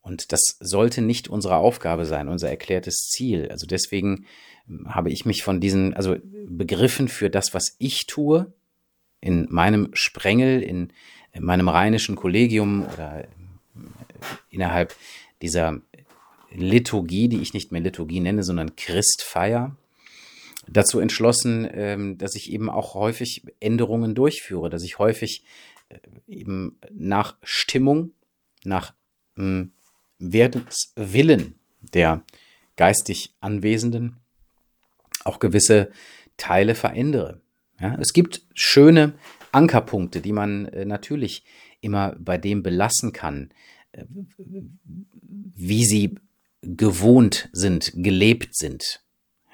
Und 0.02 0.32
das 0.32 0.56
sollte 0.58 1.00
nicht 1.00 1.28
unsere 1.28 1.56
Aufgabe 1.56 2.04
sein, 2.04 2.28
unser 2.28 2.50
erklärtes 2.50 3.08
Ziel. 3.08 3.48
Also 3.50 3.66
deswegen 3.66 4.26
hm, 4.66 4.94
habe 4.94 5.10
ich 5.10 5.24
mich 5.24 5.44
von 5.44 5.60
diesen, 5.60 5.94
also 5.94 6.16
Begriffen 6.46 7.08
für 7.08 7.30
das, 7.30 7.54
was 7.54 7.76
ich 7.78 8.06
tue, 8.06 8.52
in 9.20 9.46
meinem 9.50 9.90
Sprengel, 9.92 10.60
in, 10.60 10.92
in 11.32 11.44
meinem 11.44 11.68
rheinischen 11.68 12.16
Kollegium 12.16 12.84
oder 12.92 13.28
hm, 13.74 13.92
innerhalb 14.50 14.94
dieser 15.40 15.80
Liturgie, 16.50 17.28
die 17.28 17.40
ich 17.40 17.54
nicht 17.54 17.70
mehr 17.70 17.80
Liturgie 17.80 18.20
nenne, 18.20 18.42
sondern 18.42 18.76
Christfeier, 18.76 19.76
dazu 20.68 21.00
entschlossen, 21.00 21.68
ähm, 21.72 22.18
dass 22.18 22.34
ich 22.34 22.52
eben 22.52 22.70
auch 22.70 22.94
häufig 22.94 23.42
Änderungen 23.60 24.14
durchführe, 24.14 24.70
dass 24.70 24.82
ich 24.84 24.98
häufig 24.98 25.44
eben 26.26 26.78
nach 26.90 27.36
Stimmung, 27.42 28.12
nach 28.64 28.94
hm, 29.36 29.72
Werdenswillen 30.18 31.54
der 31.80 32.22
geistig 32.76 33.34
Anwesenden 33.40 34.16
auch 35.24 35.38
gewisse 35.38 35.90
Teile 36.36 36.74
verändere. 36.74 37.40
Ja, 37.80 37.96
es 38.00 38.12
gibt 38.12 38.42
schöne 38.54 39.14
Ankerpunkte, 39.50 40.20
die 40.20 40.32
man 40.32 40.66
äh, 40.66 40.84
natürlich 40.84 41.44
immer 41.80 42.14
bei 42.18 42.38
dem 42.38 42.62
belassen 42.62 43.12
kann, 43.12 43.50
äh, 43.92 44.04
wie 44.38 45.84
sie 45.84 46.14
gewohnt 46.62 47.48
sind, 47.52 47.92
gelebt 47.96 48.56
sind. 48.56 49.02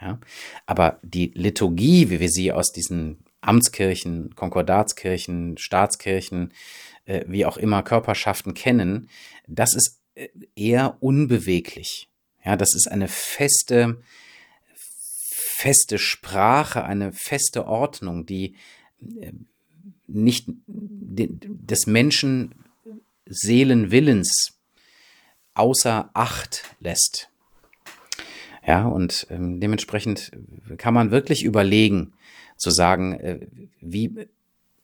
Ja, 0.00 0.20
aber 0.66 1.00
die 1.02 1.32
Liturgie, 1.34 2.10
wie 2.10 2.20
wir 2.20 2.28
sie 2.28 2.52
aus 2.52 2.70
diesen 2.70 3.24
Amtskirchen, 3.40 4.34
Konkordatskirchen, 4.34 5.58
Staatskirchen, 5.58 6.52
äh, 7.04 7.24
wie 7.26 7.46
auch 7.46 7.56
immer 7.56 7.82
Körperschaften 7.82 8.54
kennen, 8.54 9.08
das 9.46 9.74
ist 9.74 10.00
äh, 10.14 10.28
eher 10.56 10.96
unbeweglich. 11.00 12.08
Ja, 12.44 12.56
das 12.56 12.74
ist 12.74 12.88
eine 12.88 13.08
feste, 13.08 14.00
feste 14.74 15.98
Sprache, 15.98 16.84
eine 16.84 17.12
feste 17.12 17.66
Ordnung, 17.66 18.26
die 18.26 18.56
äh, 19.20 19.32
nicht 20.06 20.48
des 20.66 21.86
Menschen 21.86 22.54
Seelenwillens 23.26 24.58
außer 25.54 26.10
Acht 26.14 26.64
lässt. 26.80 27.30
Ja, 28.66 28.86
und 28.86 29.26
ähm, 29.30 29.60
dementsprechend 29.60 30.32
kann 30.76 30.94
man 30.94 31.10
wirklich 31.10 31.42
überlegen, 31.44 32.12
zu 32.58 32.70
sagen, 32.70 33.14
äh, 33.14 33.46
wie, 33.80 34.28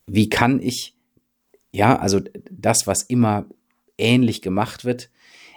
wie 0.06 0.28
kann 0.30 0.60
ich, 0.60 0.94
ja, 1.72 1.98
also 1.98 2.20
das, 2.50 2.86
was 2.86 3.02
immer 3.02 3.46
ähnlich 3.98 4.40
gemacht 4.40 4.84
wird, 4.84 5.10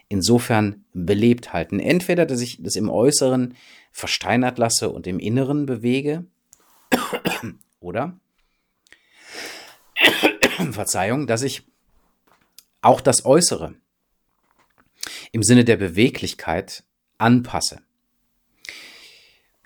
insofern 0.09 0.83
belebt 0.93 1.53
halten. 1.53 1.79
Entweder, 1.79 2.25
dass 2.25 2.41
ich 2.41 2.61
das 2.61 2.75
im 2.75 2.89
Äußeren 2.89 3.55
versteinert 3.91 4.57
lasse 4.57 4.89
und 4.89 5.07
im 5.07 5.19
Inneren 5.19 5.65
bewege, 5.65 6.25
oder, 7.79 8.19
Verzeihung, 10.71 11.27
dass 11.27 11.43
ich 11.43 11.63
auch 12.81 13.01
das 13.01 13.25
Äußere 13.25 13.75
im 15.31 15.43
Sinne 15.43 15.65
der 15.65 15.77
Beweglichkeit 15.77 16.83
anpasse. 17.17 17.81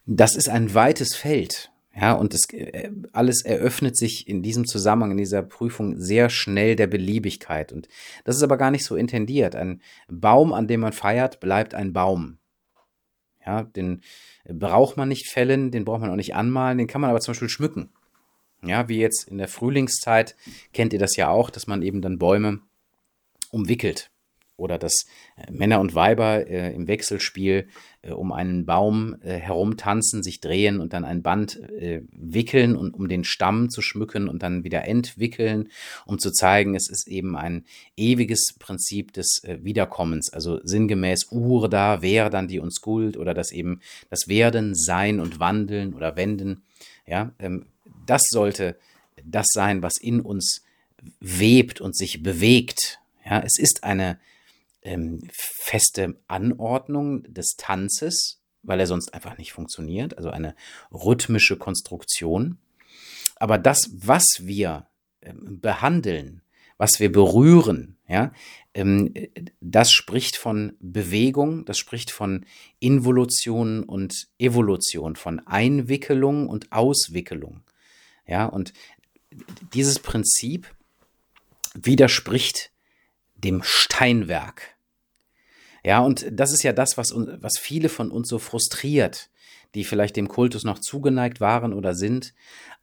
Das 0.05 0.35
ist 0.35 0.49
ein 0.49 0.73
weites 0.73 1.15
Feld. 1.15 1.70
Ja, 1.93 2.13
und 2.13 2.33
das 2.33 2.49
äh, 2.53 2.89
alles 3.11 3.43
eröffnet 3.43 3.97
sich 3.97 4.27
in 4.27 4.41
diesem 4.41 4.65
Zusammenhang, 4.65 5.11
in 5.11 5.17
dieser 5.17 5.43
Prüfung 5.43 5.99
sehr 5.99 6.29
schnell 6.29 6.75
der 6.75 6.87
Beliebigkeit. 6.87 7.73
Und 7.73 7.89
das 8.23 8.37
ist 8.37 8.43
aber 8.43 8.57
gar 8.57 8.71
nicht 8.71 8.85
so 8.85 8.95
intendiert. 8.95 9.55
Ein 9.55 9.81
Baum, 10.07 10.53
an 10.53 10.67
dem 10.67 10.79
man 10.79 10.93
feiert, 10.93 11.39
bleibt 11.41 11.73
ein 11.73 11.91
Baum. 11.91 12.37
Ja, 13.45 13.63
den 13.63 14.01
braucht 14.45 14.97
man 14.97 15.09
nicht 15.09 15.27
fällen, 15.27 15.71
den 15.71 15.83
braucht 15.83 16.01
man 16.01 16.11
auch 16.11 16.15
nicht 16.15 16.35
anmalen, 16.35 16.77
den 16.77 16.87
kann 16.87 17.01
man 17.01 17.09
aber 17.09 17.19
zum 17.19 17.33
Beispiel 17.33 17.49
schmücken. 17.49 17.91
Ja, 18.63 18.87
wie 18.87 18.99
jetzt 18.99 19.27
in 19.27 19.39
der 19.39 19.47
Frühlingszeit 19.47 20.35
kennt 20.71 20.93
ihr 20.93 20.99
das 20.99 21.15
ja 21.15 21.29
auch, 21.29 21.49
dass 21.49 21.65
man 21.65 21.81
eben 21.81 22.01
dann 22.01 22.19
Bäume 22.19 22.61
umwickelt 23.49 24.11
oder 24.61 24.77
dass 24.77 25.05
äh, 25.35 25.51
Männer 25.51 25.79
und 25.79 25.95
Weiber 25.95 26.47
äh, 26.47 26.73
im 26.73 26.87
Wechselspiel 26.87 27.67
äh, 28.01 28.11
um 28.11 28.31
einen 28.31 28.65
Baum 28.65 29.15
äh, 29.21 29.33
herumtanzen, 29.33 30.23
sich 30.23 30.39
drehen 30.39 30.79
und 30.79 30.93
dann 30.93 31.03
ein 31.03 31.21
Band 31.21 31.59
äh, 31.71 32.01
wickeln 32.11 32.75
und 32.75 32.93
um 32.93 33.09
den 33.09 33.23
Stamm 33.23 33.69
zu 33.69 33.81
schmücken 33.81 34.29
und 34.29 34.43
dann 34.43 34.63
wieder 34.63 34.85
entwickeln, 34.85 35.69
um 36.05 36.19
zu 36.19 36.31
zeigen, 36.31 36.75
es 36.75 36.89
ist 36.89 37.07
eben 37.07 37.35
ein 37.35 37.65
ewiges 37.97 38.55
Prinzip 38.57 39.13
des 39.13 39.43
äh, 39.43 39.57
Wiederkommens, 39.61 40.31
also 40.31 40.59
sinngemäß 40.63 41.27
Urda, 41.31 42.01
wer 42.01 42.29
dann 42.29 42.47
die 42.47 42.59
uns 42.59 42.81
Guld 42.81 43.17
oder 43.17 43.33
das 43.33 43.51
eben 43.51 43.81
das 44.09 44.27
Werden, 44.27 44.75
Sein 44.75 45.19
und 45.19 45.39
Wandeln 45.39 45.93
oder 45.93 46.15
Wenden, 46.15 46.63
ja, 47.05 47.33
ähm, 47.39 47.65
das 48.05 48.23
sollte 48.29 48.77
das 49.23 49.47
sein, 49.51 49.81
was 49.81 49.97
in 49.99 50.21
uns 50.21 50.63
webt 51.19 51.81
und 51.81 51.95
sich 51.95 52.23
bewegt. 52.23 52.99
Ja, 53.25 53.41
es 53.41 53.57
ist 53.57 53.83
eine 53.83 54.19
ähm, 54.83 55.19
feste 55.33 56.19
Anordnung 56.27 57.23
des 57.23 57.55
Tanzes, 57.57 58.41
weil 58.63 58.79
er 58.79 58.87
sonst 58.87 59.13
einfach 59.13 59.37
nicht 59.37 59.53
funktioniert, 59.53 60.17
also 60.17 60.29
eine 60.29 60.55
rhythmische 60.91 61.57
Konstruktion. 61.57 62.57
Aber 63.37 63.57
das, 63.57 63.89
was 63.93 64.41
wir 64.41 64.87
ähm, 65.21 65.59
behandeln, 65.61 66.41
was 66.77 66.99
wir 66.99 67.11
berühren, 67.11 67.97
ja, 68.07 68.33
ähm, 68.73 69.13
das 69.59 69.91
spricht 69.91 70.35
von 70.35 70.73
Bewegung, 70.79 71.65
das 71.65 71.77
spricht 71.77 72.11
von 72.11 72.45
Involution 72.79 73.83
und 73.83 74.27
Evolution, 74.39 75.15
von 75.15 75.39
Einwickelung 75.45 76.47
und 76.47 76.71
Auswickelung. 76.71 77.61
Ja, 78.25 78.45
und 78.45 78.73
dieses 79.73 79.99
Prinzip 79.99 80.73
widerspricht 81.73 82.70
dem 83.43 83.61
Steinwerk. 83.63 84.75
Ja, 85.83 85.99
und 85.99 86.25
das 86.31 86.53
ist 86.53 86.63
ja 86.63 86.73
das, 86.73 86.97
was, 86.97 87.11
was 87.15 87.57
viele 87.57 87.89
von 87.89 88.11
uns 88.11 88.29
so 88.29 88.39
frustriert, 88.39 89.29
die 89.73 89.83
vielleicht 89.83 90.15
dem 90.15 90.27
Kultus 90.27 90.63
noch 90.63 90.79
zugeneigt 90.79 91.41
waren 91.41 91.73
oder 91.73 91.95
sind, 91.95 92.33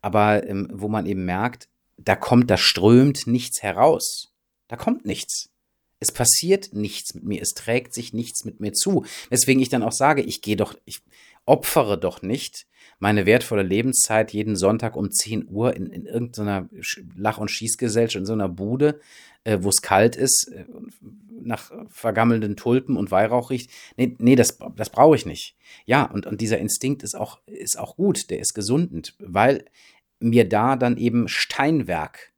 aber 0.01 0.47
ähm, 0.49 0.69
wo 0.73 0.89
man 0.89 1.07
eben 1.07 1.25
merkt, 1.25 1.69
da 1.97 2.17
kommt, 2.17 2.51
da 2.51 2.57
strömt 2.57 3.27
nichts 3.27 3.63
heraus. 3.63 4.33
Da 4.69 4.77
kommt 4.77 5.05
nichts. 5.05 5.51
Es 6.01 6.13
passiert 6.13 6.73
nichts 6.73 7.15
mit 7.15 7.25
mir, 7.25 7.43
es 7.43 7.55
trägt 7.55 7.93
sich 7.93 8.13
nichts 8.13 8.45
mit 8.45 8.61
mir 8.61 8.73
zu. 8.73 9.05
Weswegen 9.31 9.61
ich 9.61 9.69
dann 9.69 9.83
auch 9.83 9.93
sage, 9.93 10.23
ich 10.23 10.43
gehe 10.43 10.57
doch, 10.57 10.75
ich 10.85 11.03
opfere 11.49 11.99
doch 11.99 12.23
nicht 12.23 12.67
meine 12.99 13.27
wertvolle 13.27 13.63
Lebenszeit 13.63 14.33
jeden 14.33 14.57
Sonntag 14.57 14.97
um 14.97 15.11
10 15.11 15.49
Uhr 15.49 15.75
in, 15.75 15.87
in 15.87 16.07
irgendeiner 16.07 16.69
Lach- 17.15 17.39
und 17.39 17.51
Schießgesellschaft, 17.51 18.21
in 18.21 18.27
so 18.27 18.33
einer 18.33 18.49
Bude, 18.49 19.01
äh, 19.45 19.59
wo 19.61 19.69
es 19.69 19.83
kalt 19.83 20.17
ist, 20.17 20.51
äh, 20.53 20.65
nach 21.41 21.71
vergammelnden 21.89 22.57
Tulpen 22.57 22.97
und 22.97 23.11
Weihrauch 23.11 23.51
riecht. 23.51 23.71
Nee, 23.97 24.17
nee 24.19 24.35
das, 24.35 24.59
das 24.75 24.91
brauche 24.91 25.15
ich 25.15 25.27
nicht. 25.27 25.57
Ja, 25.87 26.05
und, 26.05 26.27
und 26.27 26.41
dieser 26.41 26.59
Instinkt 26.59 27.05
ist 27.05 27.15
auch, 27.15 27.41
ist 27.47 27.79
auch 27.79 27.97
gut, 27.97 28.31
der 28.31 28.41
ist 28.41 28.55
gesundend, 28.55 29.15
weil 29.21 29.65
mir 30.19 30.49
da 30.49 30.75
dann 30.75 30.97
eben 30.97 31.29
Steinwerk 31.29 32.33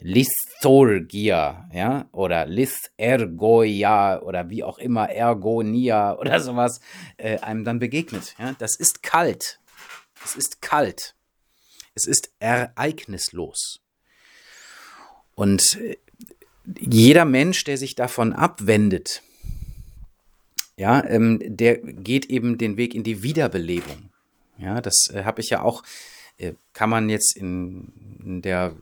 Lithorgia, 0.00 1.68
ja, 1.72 2.08
oder 2.12 2.46
Lithergoia 2.46 4.20
oder 4.22 4.48
wie 4.48 4.62
auch 4.62 4.78
immer, 4.78 5.10
Ergonia 5.10 6.16
oder 6.18 6.40
sowas, 6.40 6.80
äh, 7.16 7.38
einem 7.38 7.64
dann 7.64 7.78
begegnet. 7.80 8.34
Ja? 8.38 8.54
Das 8.58 8.76
ist 8.76 9.02
kalt. 9.02 9.60
Es 10.24 10.36
ist 10.36 10.62
kalt. 10.62 11.14
Es 11.94 12.06
ist 12.06 12.30
ereignislos. 12.38 13.80
Und 15.34 15.76
äh, 15.80 15.96
jeder 16.80 17.24
Mensch, 17.24 17.64
der 17.64 17.76
sich 17.76 17.94
davon 17.94 18.32
abwendet, 18.32 19.22
ja, 20.76 21.04
ähm, 21.04 21.40
der 21.42 21.78
geht 21.78 22.26
eben 22.26 22.56
den 22.56 22.76
Weg 22.76 22.94
in 22.94 23.02
die 23.02 23.24
Wiederbelebung. 23.24 24.10
Ja, 24.58 24.80
das 24.80 25.08
äh, 25.12 25.24
habe 25.24 25.40
ich 25.40 25.50
ja 25.50 25.62
auch, 25.62 25.82
äh, 26.36 26.52
kann 26.72 26.88
man 26.88 27.08
jetzt 27.08 27.36
in, 27.36 27.92
in 28.24 28.42
der 28.42 28.76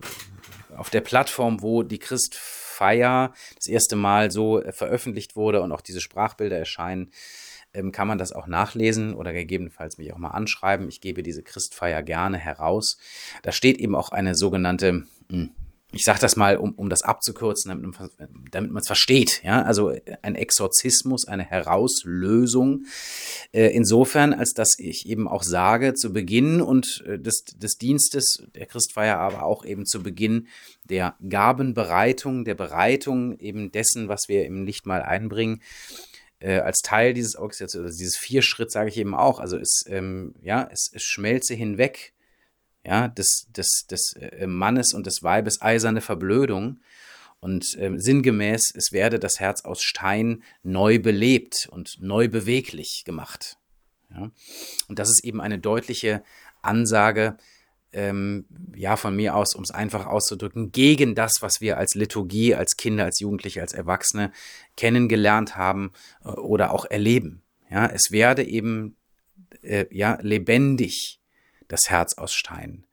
auf 0.76 0.90
der 0.90 1.00
Plattform, 1.00 1.62
wo 1.62 1.82
die 1.82 1.98
Christfeier 1.98 3.32
das 3.54 3.66
erste 3.66 3.96
Mal 3.96 4.30
so 4.30 4.62
äh, 4.62 4.72
veröffentlicht 4.72 5.36
wurde 5.36 5.62
und 5.62 5.72
auch 5.72 5.80
diese 5.80 6.00
Sprachbilder 6.00 6.58
erscheinen, 6.58 7.10
ähm, 7.74 7.92
kann 7.92 8.08
man 8.08 8.18
das 8.18 8.32
auch 8.32 8.46
nachlesen 8.46 9.14
oder 9.14 9.32
gegebenenfalls 9.32 9.98
mich 9.98 10.12
auch 10.12 10.18
mal 10.18 10.30
anschreiben. 10.30 10.88
Ich 10.88 11.00
gebe 11.00 11.22
diese 11.22 11.42
Christfeier 11.42 12.02
gerne 12.02 12.38
heraus. 12.38 12.98
Da 13.42 13.52
steht 13.52 13.78
eben 13.78 13.94
auch 13.94 14.10
eine 14.10 14.34
sogenannte 14.34 15.04
hm, 15.30 15.50
ich 15.96 16.04
sage 16.04 16.20
das 16.20 16.36
mal, 16.36 16.58
um, 16.58 16.72
um 16.72 16.88
das 16.88 17.02
abzukürzen, 17.02 17.70
damit 18.50 18.70
man 18.70 18.80
es 18.80 18.86
versteht. 18.86 19.42
Ja? 19.42 19.62
Also 19.62 19.92
ein 20.22 20.34
Exorzismus, 20.34 21.26
eine 21.26 21.44
Herauslösung. 21.44 22.84
Äh, 23.52 23.74
insofern, 23.74 24.32
als 24.32 24.52
dass 24.52 24.78
ich 24.78 25.08
eben 25.08 25.26
auch 25.26 25.42
sage, 25.42 25.94
zu 25.94 26.12
Beginn 26.12 26.60
und 26.60 27.02
äh, 27.06 27.18
des, 27.18 27.44
des 27.44 27.78
Dienstes 27.78 28.44
der 28.54 28.66
Christfeier, 28.66 29.18
aber 29.18 29.42
auch 29.42 29.64
eben 29.64 29.86
zu 29.86 30.02
Beginn 30.02 30.48
der 30.84 31.16
Gabenbereitung, 31.28 32.44
der 32.44 32.54
Bereitung 32.54 33.38
eben 33.38 33.72
dessen, 33.72 34.08
was 34.08 34.28
wir 34.28 34.44
im 34.44 34.64
Licht 34.64 34.86
mal 34.86 35.02
einbringen, 35.02 35.62
äh, 36.40 36.58
als 36.58 36.80
Teil 36.82 37.14
dieses 37.14 37.36
also 37.36 37.84
dieses 37.84 38.16
Vierschritt 38.16 38.70
sage 38.70 38.90
ich 38.90 38.98
eben 38.98 39.14
auch. 39.14 39.40
Also 39.40 39.56
es, 39.56 39.84
ähm, 39.88 40.34
ja, 40.42 40.68
es, 40.70 40.90
es 40.92 41.02
schmelze 41.02 41.54
hinweg 41.54 42.12
ja, 42.86 43.08
des, 43.08 43.48
des, 43.50 43.86
des 43.90 44.12
äh, 44.14 44.46
Mannes 44.46 44.94
und 44.94 45.06
des 45.06 45.22
Weibes 45.22 45.60
eiserne 45.60 46.00
Verblödung. 46.00 46.80
Und 47.40 47.76
äh, 47.78 47.92
sinngemäß, 47.96 48.72
es 48.74 48.92
werde 48.92 49.18
das 49.18 49.40
Herz 49.40 49.64
aus 49.64 49.82
Stein 49.82 50.42
neu 50.62 50.98
belebt 50.98 51.68
und 51.70 51.96
neu 52.00 52.28
beweglich 52.28 53.02
gemacht. 53.04 53.58
Ja? 54.10 54.30
Und 54.88 54.98
das 54.98 55.10
ist 55.10 55.24
eben 55.24 55.40
eine 55.40 55.58
deutliche 55.58 56.22
Ansage, 56.62 57.36
ähm, 57.92 58.46
ja, 58.74 58.96
von 58.96 59.16
mir 59.16 59.34
aus, 59.34 59.54
um 59.54 59.62
es 59.62 59.70
einfach 59.70 60.06
auszudrücken, 60.06 60.70
gegen 60.70 61.14
das, 61.14 61.40
was 61.40 61.60
wir 61.60 61.78
als 61.78 61.94
Liturgie, 61.94 62.54
als 62.54 62.76
Kinder, 62.76 63.04
als 63.04 63.20
Jugendliche, 63.20 63.62
als 63.62 63.72
Erwachsene 63.72 64.32
kennengelernt 64.76 65.56
haben 65.56 65.92
äh, 66.24 66.28
oder 66.28 66.72
auch 66.72 66.84
erleben. 66.84 67.42
Ja, 67.70 67.86
es 67.86 68.12
werde 68.12 68.44
eben 68.44 68.96
äh, 69.62 69.86
ja 69.90 70.18
lebendig 70.20 71.20
das 71.68 71.90
Herz 71.90 72.14
aus 72.14 72.32
Stein. 72.32 72.86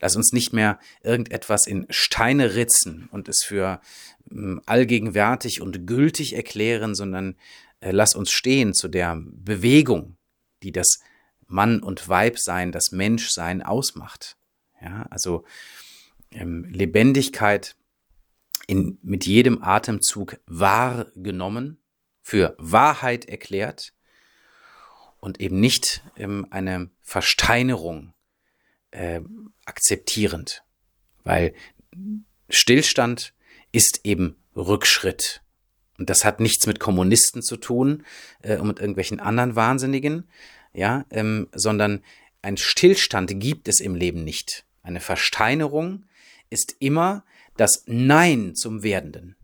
Lass 0.00 0.16
uns 0.16 0.32
nicht 0.32 0.52
mehr 0.52 0.78
irgendetwas 1.02 1.66
in 1.66 1.86
Steine 1.90 2.54
ritzen 2.54 3.08
und 3.12 3.28
es 3.28 3.42
für 3.44 3.80
ähm, 4.30 4.62
allgegenwärtig 4.64 5.60
und 5.60 5.86
gültig 5.86 6.34
erklären, 6.34 6.94
sondern 6.94 7.36
äh, 7.80 7.90
lass 7.90 8.14
uns 8.14 8.30
stehen 8.30 8.72
zu 8.72 8.88
der 8.88 9.18
Bewegung, 9.20 10.16
die 10.62 10.72
das 10.72 11.00
Mann 11.46 11.82
und 11.82 12.08
Weibsein, 12.08 12.72
das 12.72 12.92
Menschsein 12.92 13.62
ausmacht. 13.62 14.36
Ja, 14.80 15.06
also 15.10 15.44
ähm, 16.30 16.64
Lebendigkeit 16.64 17.76
in, 18.66 18.98
mit 19.02 19.26
jedem 19.26 19.62
Atemzug 19.62 20.38
wahrgenommen, 20.46 21.78
für 22.22 22.54
Wahrheit 22.58 23.24
erklärt 23.24 23.92
und 25.18 25.40
eben 25.40 25.58
nicht 25.58 26.02
ähm, 26.16 26.46
eine 26.50 26.90
Versteinerung 27.02 28.14
äh, 28.90 29.20
akzeptierend, 29.64 30.64
weil 31.24 31.54
Stillstand 32.48 33.34
ist 33.72 34.00
eben 34.04 34.36
Rückschritt. 34.56 35.42
Und 35.98 36.10
das 36.10 36.24
hat 36.24 36.40
nichts 36.40 36.66
mit 36.66 36.80
Kommunisten 36.80 37.42
zu 37.42 37.56
tun 37.56 38.04
äh, 38.42 38.56
und 38.56 38.68
mit 38.68 38.80
irgendwelchen 38.80 39.20
anderen 39.20 39.54
Wahnsinnigen, 39.54 40.28
ja, 40.72 41.04
ähm, 41.10 41.48
sondern 41.52 42.02
ein 42.42 42.56
Stillstand 42.56 43.38
gibt 43.38 43.68
es 43.68 43.80
im 43.80 43.94
Leben 43.94 44.24
nicht. 44.24 44.64
Eine 44.82 45.00
Versteinerung 45.00 46.06
ist 46.48 46.74
immer 46.78 47.24
das 47.56 47.84
Nein 47.86 48.54
zum 48.54 48.82
Werdenden. 48.82 49.36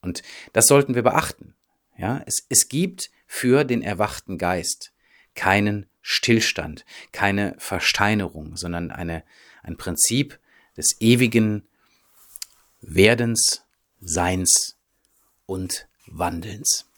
Und 0.00 0.22
das 0.52 0.66
sollten 0.66 0.94
wir 0.94 1.02
beachten. 1.02 1.54
Ja, 1.98 2.22
es, 2.24 2.46
es 2.48 2.68
gibt 2.68 3.10
für 3.26 3.64
den 3.64 3.82
erwachten 3.82 4.38
Geist 4.38 4.92
keinen 5.34 5.86
Stillstand, 6.02 6.84
keine 7.12 7.54
Versteinerung, 7.58 8.56
sondern 8.56 8.90
eine, 8.90 9.22
ein 9.62 9.76
Prinzip 9.76 10.38
des 10.76 10.96
ewigen 11.00 11.66
Werdens, 12.80 13.62
Seins 14.00 14.76
und 15.46 15.86
Wandelns. 16.06 16.89